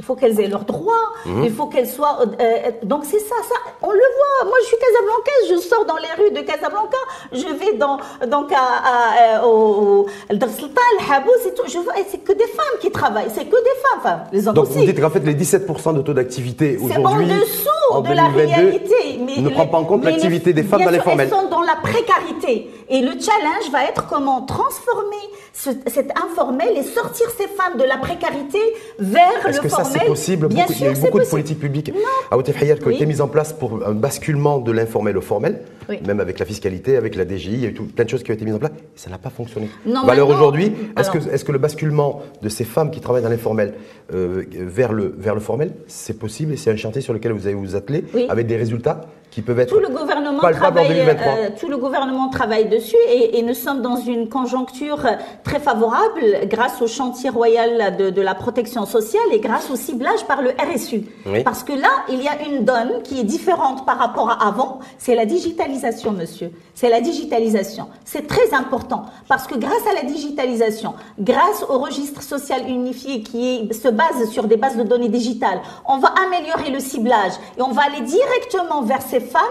[0.00, 1.12] Il faut qu'elles aient leurs droits.
[1.26, 1.44] Mhm.
[1.44, 2.20] Il faut qu'elles soient.
[2.22, 3.54] Euh, euh, donc c'est ça, ça.
[3.82, 4.46] On le voit.
[4.46, 5.62] Moi, je suis Casablancaise.
[5.62, 6.96] Je sors dans les rues de Casablanca.
[7.32, 11.64] Je vais dans donc à, à, au, le Habous et tout.
[11.68, 11.92] Je vois.
[12.08, 13.28] C'est que des femmes qui travaillent.
[13.28, 13.98] C'est que des femmes.
[13.98, 14.78] Enfin, les hommes donc aussi.
[14.78, 17.26] vous dites qu'en fait les 17% de taux d'activité aujourd'hui.
[17.28, 19.18] C'est en dessous de la réalité.
[19.18, 21.28] ne prend pas en compte l'activité des femmes dans l'informel.
[21.30, 22.70] Elles sont dans la précarité.
[22.92, 25.16] Et le challenge va être comment transformer
[25.52, 28.58] cet informel et sortir ces femmes de la précarité
[28.98, 29.54] vers le formel.
[29.54, 31.92] Est-ce que ça c'est possible Il y a eu beaucoup de politiques publiques
[32.32, 35.62] à Outtefhayer qui ont été mises en place pour un basculement de l'informel au formel,
[36.04, 38.32] même avec la fiscalité, avec la DGI, il y a eu plein de choses qui
[38.32, 38.72] ont été mises en place.
[38.72, 39.70] Et ça n'a pas fonctionné.
[39.86, 43.28] Non, alors aujourd'hui, est-ce que, est que le basculement de ces femmes qui travaillent dans
[43.28, 43.74] l'informel
[44.12, 47.46] euh, vers, le, vers le formel, c'est possible et c'est un chantier sur lequel vous
[47.46, 51.68] allez vous atteler avec des résultats qui peuvent être tout le gouvernement travaille, euh, tout
[51.68, 55.06] le gouvernement travaille dessus et, nous sommes dans une conjoncture
[55.44, 60.42] très favorable grâce au chantier royal de, la protection sociale et grâce au ciblage par
[60.42, 61.04] le RSU.
[61.44, 64.80] Parce que là, il y a une donne qui est différente par rapport à avant,
[64.98, 66.52] c'est la digitalisation, monsieur.
[66.74, 67.88] C'est la digitalisation.
[68.04, 73.68] C'est très important parce que grâce à la digitalisation, grâce au registre social unifié qui
[73.72, 77.72] se base sur des bases de données digitales, on va améliorer le ciblage et on
[77.72, 79.42] va aller directement vers ces femmes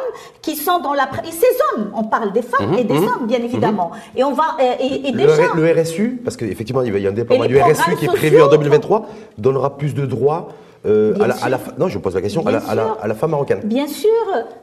[0.42, 1.92] qui sont dans la et ces hommes.
[1.96, 3.46] On parle des femmes et des mhm, hommes, bien mhm.
[3.46, 3.92] évidemment.
[4.16, 7.60] Et on va et, déjà le, RSU, parce qu'effectivement il y a un déploiement du
[7.60, 10.50] RSU qui est prévu en 2023, donnera plus de droits
[10.86, 13.60] euh, à, la, non, je pose la question à la, à la, femme marocaine.
[13.66, 14.10] Bien sûr,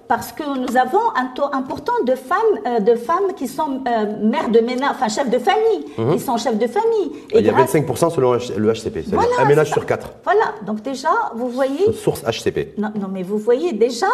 [0.08, 4.26] parce que nous avons un taux important de femmes, euh, de femmes qui sont euh,
[4.26, 6.14] mères de ménage, enfin chefs de famille, mhm.
[6.14, 7.12] qui sont chefs de famille.
[7.32, 10.12] Et il y a 25% selon le HCP, c'est un ménage sur quatre.
[10.24, 11.92] Voilà, donc déjà, vous voyez.
[11.92, 12.78] Source HCP.
[12.78, 14.06] Non, non, mais vous voyez déjà,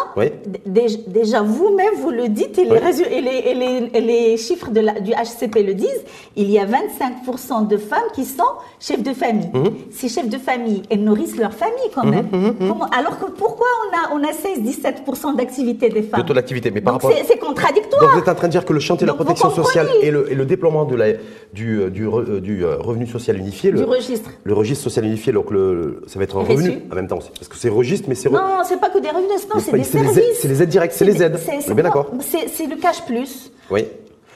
[0.65, 6.03] déjà vous-même vous le dites et, les, et les, chiffres de du HCP le disent,
[6.35, 8.43] il y a 25% de femmes qui sont
[8.79, 9.49] chefs de famille.
[9.53, 9.73] Mhm.
[9.91, 12.27] Ces chefs de famille, elles nourrissent leur famille quand même.
[12.31, 16.23] Mhm, alors que pourquoi on a, on a 16-17% d'activité des femmes.
[16.23, 17.11] De mais par rapport.
[17.25, 18.01] C'est contradictoire.
[18.01, 20.11] Donc vous êtes en train de dire que le chantier de la protection sociale et
[20.11, 21.13] le, et le, déploiement de la,
[21.53, 23.71] du, euh, du, euh, du, euh, revenu social unifié.
[23.71, 24.29] Le, du registre.
[24.43, 27.19] Le registre social unifié, donc le, ça va être un revenu en même temps.
[27.19, 28.29] Parce que c'est registre, mais c'est.
[28.29, 30.39] Non, c'est pas que des revenus, non, c'est des services.
[30.39, 31.37] C'est les aides directes, c'est les aides.
[31.37, 32.11] C'est bien d'accord.
[32.21, 33.51] C'est le cash plus.
[33.71, 33.85] Oui.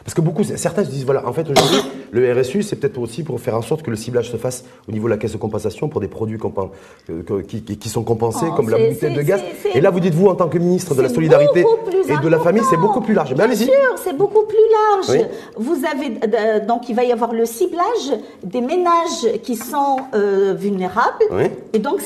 [0.07, 1.79] Parce que beaucoup, certains se disent, voilà, en fait, aujourd'hui,
[2.11, 4.91] le RSU, c'est peut-être aussi pour faire en sorte que le ciblage se fasse au
[4.91, 6.37] niveau de la caisse de compensation pour des produits
[7.09, 9.41] euh, qui, sont compensés, oh, comme la bouteille de gaz.
[9.73, 11.65] Et là, vous dites, vous, en tant que ministre de la Solidarité
[12.07, 13.33] et de la Famille, c'est beaucoup plus large.
[13.33, 14.57] Bien sûr, c'est beaucoup plus
[15.07, 15.27] large.
[15.57, 20.53] Vous avez, euh, donc, il va y avoir le ciblage des ménages qui sont euh,
[20.57, 21.25] vulnérables.
[21.73, 22.01] Et, donc,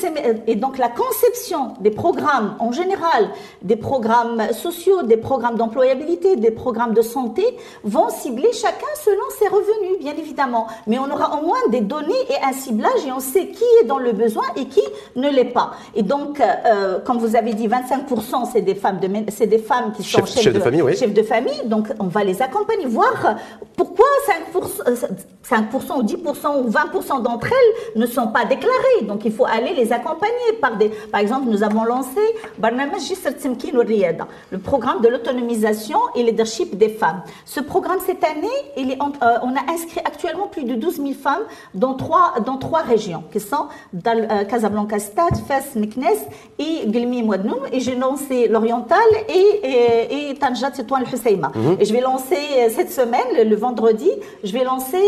[0.47, 3.29] et donc, la conception des programmes en général,
[3.61, 7.43] des programmes sociaux, des programmes d'employabilité, des programmes de santé,
[7.83, 10.67] vont cibler chacun selon ses revenus, bien évidemment.
[10.87, 13.85] Mais on aura au moins des données et un ciblage et on sait qui est
[13.85, 14.81] dans le besoin et qui
[15.15, 15.71] ne l'est pas.
[15.95, 19.59] Et donc, euh, euh, comme vous avez dit, 25% c'est des femmes de, c'est des
[19.59, 20.95] femmes qui sont chefs, de, famille, oui.
[20.95, 21.61] de famille.
[21.65, 23.37] Donc, on va les accompagner, voir
[23.75, 24.05] pourquoi
[24.53, 25.07] 5%,
[25.43, 29.03] 5 euh, ou 10% ou 20% d'entre elles ne sont pas déclarées.
[29.03, 32.19] Donc, il faut aller les accompagner par des, par exemple, nous avons lancé
[34.51, 37.21] le programme de l'autonomisation et leadership des femmes.
[37.45, 41.09] Ce programme cette année, il est, euh, on a inscrit actuellement plus de 12 000
[41.13, 43.67] femmes dans trois, dans trois régions, qui sont
[44.05, 46.05] euh, Casablanca Stade, Fès, Meknes
[46.59, 47.59] et Gilmi Mouadnoum.
[47.71, 51.51] Et j'ai lancé l'Oriental et, et, et Tanjat Setouan Husseima.
[51.55, 51.77] Mhm.
[51.79, 54.09] Et je vais lancer euh, cette semaine, le, vendredi,
[54.43, 55.01] je vais lancer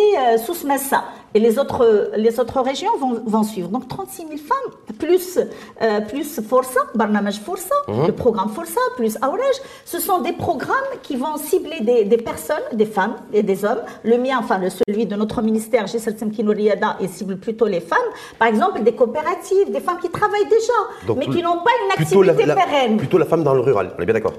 [0.46, 1.04] Sous Massa.
[1.36, 3.70] Et les autres, les autres régions vont, vont suivre.
[3.70, 5.40] Donc 36 000 femmes, plus,
[5.82, 8.08] euh, plus Força, Barnamaj Força, mhm.
[8.08, 9.56] le programme Força, plus Auraj.
[9.86, 13.82] Ce sont des programmes qui vont cibler des, des, personnes, des femmes et des hommes.
[14.04, 16.16] Le mien, enfin le, celui de notre ministère, Gisèle
[16.48, 18.00] Riyada, il cible plutôt les femmes.
[18.38, 22.46] Par exemple, des coopératives, des femmes qui travaillent déjà, mais qui n'ont pas une activité
[22.46, 22.98] pérenne.
[22.98, 24.34] Plutôt la femme dans le rural, on est bien d'accord?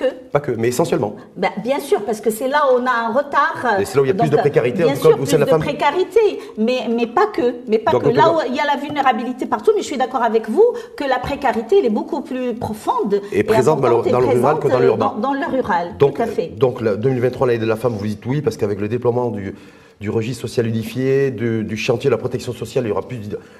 [0.00, 0.14] Que.
[0.32, 1.14] Pas que, mais essentiellement.
[1.36, 3.80] Ben, bien sûr, parce que c'est là où on a un retard.
[3.80, 4.84] Et c'est là où il y a plus de précarité.
[4.84, 7.56] Bien sûr, plus de précarité, mais, mais pas que.
[7.68, 8.08] Mais pas que.
[8.08, 10.64] Là où il y a la vulnérabilité partout, mais je suis d'accord avec vous
[10.96, 13.20] que la précarité, elle est beaucoup plus profonde.
[13.32, 15.14] Et, présente dans le rural que dans l'urbain.
[15.20, 16.52] Dans, le rural, donc, tout à fait.
[16.56, 19.54] Donc, 2023, l'année de la femme, vous dites oui, parce qu'avec le déploiement du,
[20.00, 22.84] du registre social unifié, du chantier de la protection sociale.
[22.86, 23.18] Il y aura plus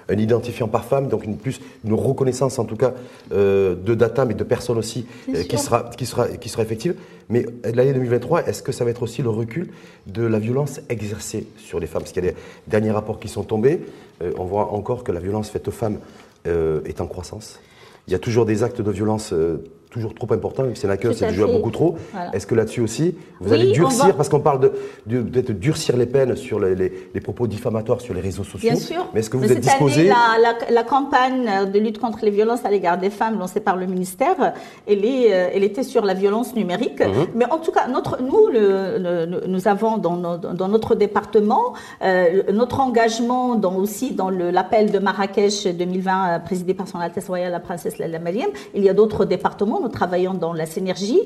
[0.09, 2.95] un identifiant par femme, donc une, plus une reconnaissance en tout cas
[3.33, 6.95] euh, de data, mais de personnes aussi euh, qui, sera, qui, sera, qui sera effective.
[7.29, 9.69] Mais l'année 2023, est-ce que ça va être aussi le recul
[10.07, 12.03] de la violence exercée sur les femmes?
[12.03, 13.81] Parce qu'il y a des derniers rapports qui sont tombés.
[14.23, 15.99] Euh, on voit encore que la violence faite aux femmes
[16.47, 17.61] est en croissance.
[18.09, 19.35] Il y a toujours des actes de violence
[19.91, 21.97] toujours trop important, c'est la queue, c'est déjà beaucoup trop.
[22.33, 24.71] Est-ce que là-dessus aussi, vous allez durcir, parce qu'on parle
[25.07, 28.71] de, de, durcir les peines sur les, les, propos diffamatoires sur les réseaux sociaux.
[28.71, 29.07] Bien sûr.
[29.13, 32.71] Mais est-ce que vous êtes disposé la, la, campagne de lutte contre les violences à
[32.71, 34.55] l'égard des femmes lancée par le ministère,
[34.87, 37.01] elle, est, euh, elle était sur la violence numérique.
[37.01, 37.27] Mhm.
[37.35, 42.81] Mais en tout cas, notre, nous, le, nous avons dans, dans notre département euh, notre
[42.81, 47.61] engagement dans, aussi dans l'appel de Marrakech 2020 euh, présidé par son Altesse Royale la
[47.61, 48.51] Princesse Mariam.
[48.75, 51.21] Il y a d'autres départements nous travaillons dans la synergie.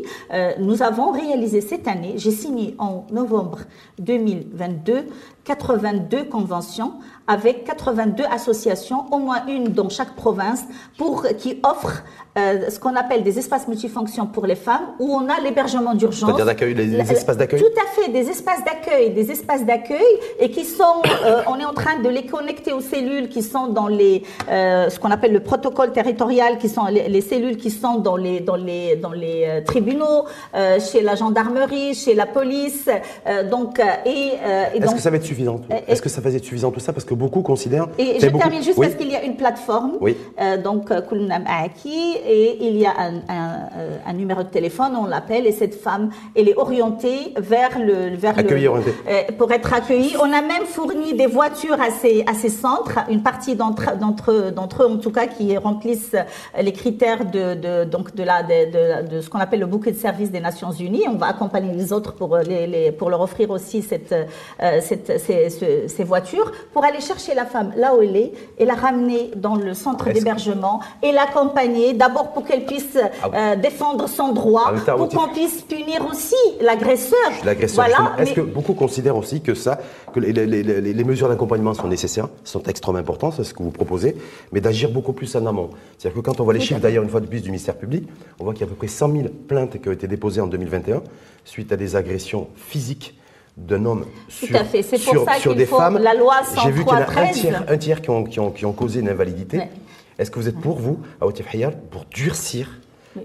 [0.58, 3.60] nous avons réalisé cette année, j'ai signé en novembre
[3.98, 5.06] 2022
[5.44, 6.94] 82 conventions
[7.26, 10.64] avec 82 associations, au moins une dans chaque province,
[10.98, 12.02] pour qui offrent
[12.37, 16.28] euh, ce qu'on appelle des espaces multifonctions pour les femmes, où on a l'hébergement d'urgence.
[16.28, 17.61] C'est-à-dire d'accueil, les, espaces d'accueil?
[17.61, 20.02] Tout à fait, des espaces d'accueil, des espaces d'accueil,
[20.38, 23.68] et qui sont, euh, on est en train de les connecter aux cellules qui sont
[23.68, 27.70] dans les, euh, ce qu'on appelle le protocole territorial, qui sont les, les, cellules qui
[27.70, 32.26] sont dans les, dans les, dans les euh, tribunaux, euh, chez la gendarmerie, chez la
[32.26, 32.88] police,
[33.50, 34.11] donc et,
[34.74, 35.24] et Est-ce que ça va être
[35.86, 36.92] Est-ce que ça va être suffisant tout ça?
[36.92, 37.88] Parce que beaucoup considèrent.
[37.98, 39.92] Et je termine juste parce qu'il y a une plateforme.
[40.00, 40.16] Oui.
[40.62, 43.54] donc Kulnam Aki et il y a un, un,
[44.06, 48.16] un numéro de téléphone, on l'appelle, et cette femme, elle est orientée vers le...
[48.16, 48.42] Vers le,
[49.08, 50.14] euh, pour être accueillie.
[50.20, 54.50] On a même fourni des voitures à ces, à ces centres, une partie d'entre, d'entre,
[54.50, 56.16] d'entre eux en tout cas, qui remplissent
[56.60, 59.96] les critères de, de donc de, la, de, de, ce qu'on appelle le bouquet de
[59.96, 61.04] services des Nations Unies.
[61.08, 65.18] On va accompagner les autres pour, les, les pour leur offrir aussi cette, euh, cette,
[65.26, 69.30] ces, ces, voitures, pour aller chercher la femme là où elle est, et la ramener
[69.37, 74.72] dans le centre d'hébergement, et l'accompagner d'abord pour qu'elle puisse ah euh, défendre son droit,
[74.87, 77.18] ah pour qu'on puisse punir aussi l'agresseur.
[77.44, 77.87] L'agresseur.
[77.87, 79.78] Voilà, Est-ce que beaucoup considèrent aussi que ça,
[80.12, 83.62] que les, les, les, les mesures d'accompagnement sont nécessaires, sont extrêmement importantes, c'est ce que
[83.62, 84.16] vous proposez,
[84.52, 85.70] mais d'agir beaucoup plus en amont.
[85.98, 88.08] C'est-à-dire que quand on voit les chiffres d'ailleurs une fois de plus du ministère public,
[88.38, 90.40] on voit qu'il y a à peu près 100 000 plaintes qui ont été déposées
[90.40, 91.02] en 2021
[91.44, 93.14] suite à des agressions physiques
[93.56, 94.48] d'un homme sur,
[94.98, 95.98] sur, sur des femmes.
[95.98, 98.40] La loi J'ai vu qu'il y en a un tiers, un tiers qui, ont, qui,
[98.40, 99.62] ont, qui ont causé une invalidité.
[100.18, 101.46] Est-ce que vous êtes pour vous, à Otif
[101.90, 102.80] pour durcir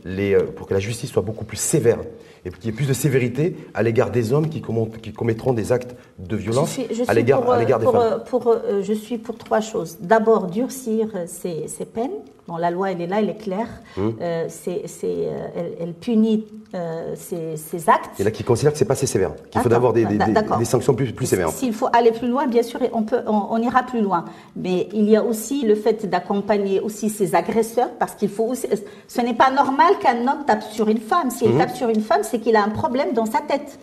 [0.05, 1.99] les, euh, pour que la justice soit beaucoup plus sévère
[2.45, 4.61] et qu'il y ait plus de sévérité à l'égard des hommes qui,
[5.01, 7.41] qui, commettront des actes de violence à l'égard
[7.79, 9.97] des pour, femmes pour, euh, Je suis pour trois choses.
[9.99, 12.11] D'abord, durcir ces, ces peines
[12.49, 13.67] Bon, la loi, elle est là, elle est claire.
[13.95, 14.15] Hum.
[14.19, 18.19] Euh, c'est, euh, elle, elle, punit euh, ces, ces, actes.
[18.19, 20.65] Et là, qui considère que c'est pas assez sévère, qu'il faut d'abord des, des, des,
[20.65, 21.49] sanctions plus, plus sévères.
[21.49, 24.25] S'il faut aller plus loin, bien sûr, on, peut, on, on, ira plus loin.
[24.55, 28.67] Mais il y a aussi le fait d'accompagner aussi ces agresseurs, parce qu'il faut aussi,
[29.07, 31.29] ce n'est pas normal qu'un homme tape sur une femme.
[31.29, 31.59] S'il hum.
[31.59, 33.77] tape sur une femme, c'est qu'il a un problème dans sa tête.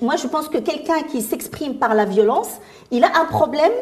[0.00, 2.60] Moi, je pense que quelqu'un qui s'exprime par la violence,
[2.92, 3.72] il a un problème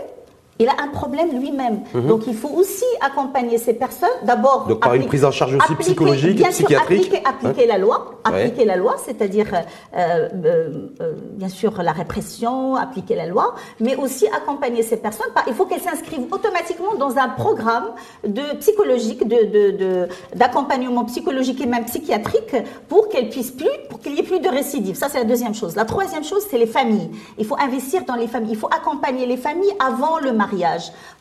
[0.63, 1.81] il a un problème lui-même.
[1.95, 2.07] Mhm.
[2.07, 4.09] Donc il faut aussi accompagner ces personnes.
[4.23, 7.11] D'abord, donc par une prise en charge aussi psychologique, bien psychiatrique.
[7.13, 12.77] Sûr, appliquer, la loi, appliquer la loi, c'est-à-dire euh, euh, euh, bien sûr la répression,
[12.77, 15.27] appliquer la loi, mais aussi accompagner ces personnes.
[15.49, 17.91] Il faut qu'elles s'inscrivent automatiquement dans un programme
[18.27, 22.55] de psychologique, de d'accompagnement psychologique et même psychiatrique
[22.89, 24.97] pour qu'elles puissent plus, pour qu'il y ait plus de récidives.
[24.97, 25.75] Ça c'est la deuxième chose.
[25.75, 27.11] La troisième chose, c'est les familles.
[27.39, 28.53] Il faut investir dans les familles.
[28.53, 30.52] Il faut accompagner les familles avant le mariage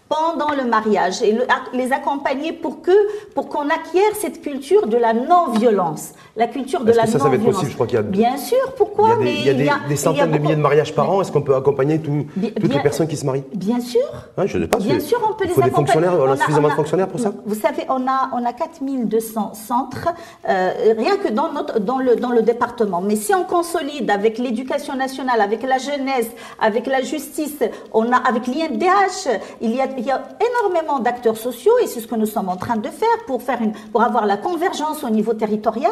[0.09, 1.37] pendant le mariage et
[1.73, 2.91] les accompagner pour que
[3.33, 7.05] pour qu'on acquiert cette culture de la non-violence, la culture de la.
[7.05, 8.73] Ça, ça va être possible, je crois qu'il y a bien sûr.
[8.77, 10.93] Pourquoi Il y a des, il y a des, des centaines de milliers de mariages
[10.93, 11.21] par an.
[11.21, 12.25] Est-ce qu'on peut accompagner tout,
[12.59, 14.01] toutes les personnes qui se marient Bien sûr.
[14.37, 14.77] je ne sais pas.
[14.77, 15.71] Bien sûr, on peut les accompagner.
[15.71, 17.31] Fonctionnaires, on, a, suffisamment de fonctionnaires pour ça.
[17.45, 20.09] Vous savez, on a on a 4200 centres
[20.47, 23.01] euh, rien que dans notre dans le dans le département.
[23.01, 27.59] Mais si on consolide avec l'éducation nationale, avec la jeunesse, avec la justice,
[27.93, 31.99] on a avec l'INDH, il y a il y a énormément d'acteurs sociaux et c'est
[31.99, 35.03] ce que nous sommes en train de faire pour, faire une, pour avoir la convergence
[35.03, 35.91] au niveau territorial.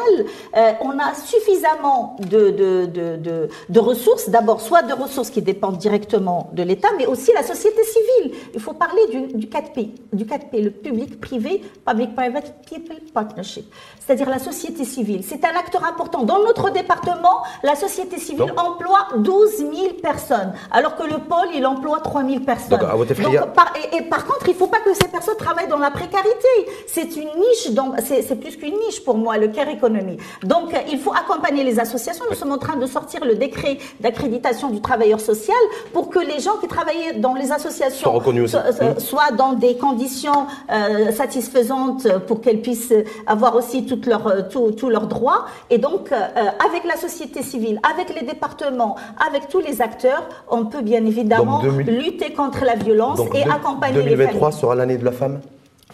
[0.56, 5.78] Euh, on a suffisamment de, de, de, de, ressources, d'abord soit de ressources qui dépendent
[5.78, 8.34] directement de l'État, mais aussi la société civile.
[8.54, 13.64] Il faut parler du, du 4P, du 4P, le public, privé, public-private people partnership,
[13.98, 15.22] c'est-à-dire la société civile.
[15.24, 16.22] C'est un acteur important.
[16.22, 19.70] Dans notre département, la société civile emploie 12 000
[20.02, 22.78] personnes, alors que le pôle, il emploie 3 000 personnes.
[22.78, 25.78] Donc, par, et, et par contre, il ne faut pas que ces personnes travaillent dans
[25.78, 26.48] la précarité.
[26.86, 27.70] C'est une niche,
[28.04, 30.16] c'est plus qu'une niche pour moi, le care economy.
[30.42, 32.24] Donc, il faut accompagner les associations.
[32.30, 35.56] Nous sommes en train de sortir le décret d'accréditation du travailleur social
[35.92, 38.12] pour que les gens qui travaillent dans les associations
[38.98, 42.94] soient, dans des conditions euh, satisfaisantes pour qu'elles puissent
[43.26, 44.70] avoir aussi tous leurs tout,
[45.08, 45.46] droits.
[45.70, 46.16] Et donc, euh,
[46.66, 51.62] avec la société civile, avec les départements, avec tous les acteurs, on peut bien évidemment
[51.86, 54.26] lutter contre la violence et accompagner les familles.
[54.26, 55.40] 2023 sera l'année de la femme?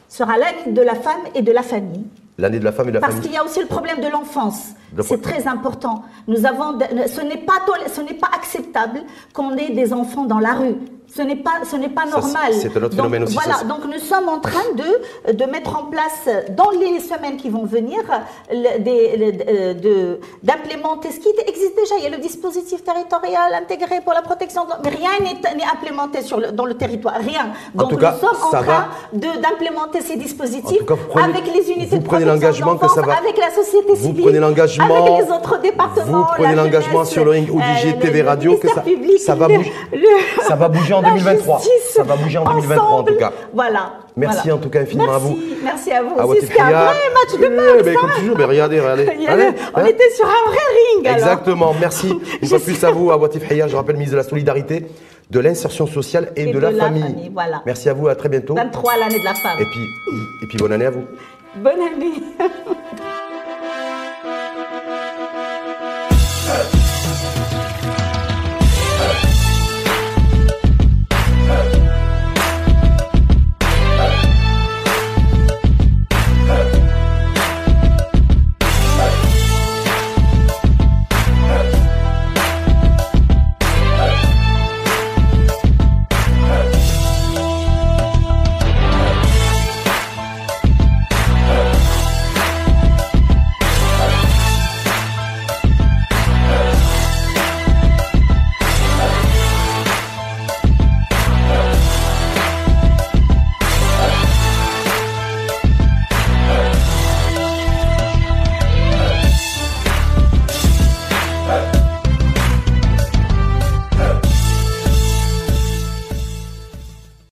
[0.09, 2.05] Sera l'année de la femme et de la famille.
[2.39, 4.09] L'année de la femme et de la Parce qu'il y a aussi le problème de
[4.09, 4.75] l'enfance.
[5.01, 6.05] C'est très important.
[6.29, 7.55] Nous avons, ce n'est pas,
[7.95, 9.01] ce n'est pas acceptable
[9.33, 10.77] qu'on ait des enfants dans la rue.
[11.17, 12.53] Ce n'est pas, ce n'est pas normal.
[12.53, 13.35] C'est un autre phénomène aussi.
[13.35, 17.49] Voilà, donc nous sommes en train de, de mettre en place, dans les semaines qui
[17.49, 18.01] vont venir,
[20.43, 21.95] d'implémenter ce qui existe déjà.
[21.99, 26.39] Il y a le dispositif territorial intégré pour la protection, mais rien n'est implémenté sur
[26.39, 27.53] le, dans le territoire, rien.
[27.75, 30.83] Donc nous sommes en train d'implémenter ces dispositifs
[31.23, 34.39] avec les unités de protection de que ça va, avec la société civile, vous prenez
[34.39, 38.57] l'engagement, avec les autres départements, vous prenez l'engagement sur le ring ODG euh, TV Radio
[38.57, 38.85] que ça,
[39.25, 39.73] ça va bouger,
[40.47, 41.63] ça va bouger en 2023.
[41.93, 43.33] Ça va bouger en 2023 en tout cas.
[43.53, 43.93] Voilà.
[44.17, 45.39] Merci en tout cas infiniment à vous.
[45.63, 46.47] Merci à vous aussi.
[46.47, 47.83] C'était un vrai match de boxe.
[47.85, 49.07] Mais comme toujours, mais regardez, regardez.
[49.75, 49.85] on hein.
[49.85, 50.59] était sur un vrai
[50.95, 51.07] ring.
[51.07, 51.75] Exactement.
[51.79, 53.69] Merci une fois plus à vous, à Watif Haya.
[53.69, 54.87] Je rappelle, ministre de la Solidarité,
[55.31, 57.31] de l'insertion sociale et, de, la, famille.
[57.33, 57.63] Voilà.
[57.67, 58.09] Merci à vous.
[58.09, 58.55] À très bientôt.
[58.55, 59.59] 23 l'année de la femme.
[59.61, 59.87] Et puis,
[60.43, 61.05] et puis bonne année à vous.
[61.57, 62.23] Bonne année.